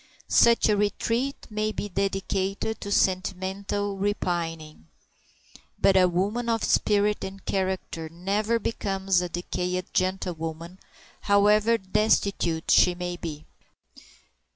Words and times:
Such 0.27 0.67
a 0.67 0.75
retreat 0.75 1.45
may 1.51 1.71
be 1.71 1.87
dedicated 1.87 2.81
to 2.81 2.91
sentimental 2.91 3.97
repining. 3.99 4.87
But 5.79 5.95
a 5.95 6.07
woman 6.07 6.49
of 6.49 6.63
spirit 6.63 7.23
and 7.23 7.45
character 7.45 8.09
never 8.09 8.57
becomes 8.57 9.21
a 9.21 9.29
decayed 9.29 9.93
gentlewoman, 9.93 10.79
however 11.19 11.77
destitute 11.77 12.71
she 12.71 12.95
may 12.95 13.15
be. 13.15 13.45